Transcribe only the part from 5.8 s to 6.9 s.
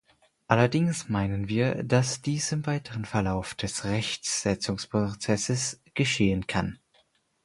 geschehen kann.